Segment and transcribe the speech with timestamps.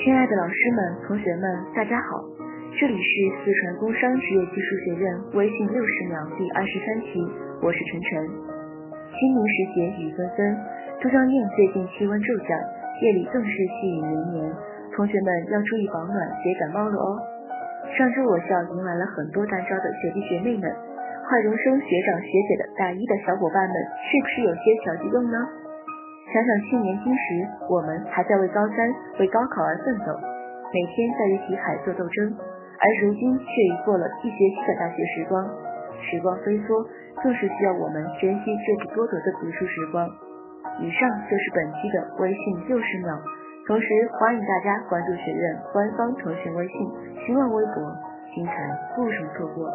[0.00, 1.44] 亲爱的老师们、同学们，
[1.76, 2.24] 大家好！
[2.72, 3.12] 这里是
[3.44, 5.04] 四川工商职业技术学院
[5.36, 7.20] 微信六十秒第二十三期，
[7.60, 8.24] 我是晨晨。
[9.12, 10.40] 清明时节雨纷纷，
[11.04, 12.48] 都江堰最近气温骤降，
[13.04, 14.40] 夜里更是细雨绵绵，
[14.96, 17.20] 同学们要注意保暖，别感冒了哦。
[17.92, 20.64] 上周我校迎来了很多大招的学弟学妹们，
[21.28, 23.76] 快荣升学长学姐的大一的小伙伴们，
[24.08, 25.36] 是不是有些小激动呢？
[26.30, 28.76] 想想去年今时，我们还在为高三、
[29.18, 30.14] 为高考而奋斗，
[30.72, 32.30] 每天在与题海做斗争，
[32.78, 35.42] 而如今却已过了一学期的大学时光，
[35.98, 36.86] 时光飞梭，
[37.22, 40.06] 更是需要我们珍惜这不多得的读书时光。
[40.78, 43.18] 以上就是本期的微信六十秒，
[43.66, 46.78] 同时欢迎大家关注学院官方腾讯微信、
[47.26, 47.82] 新浪微博，
[48.32, 48.54] 精彩
[48.94, 49.66] 不容错过。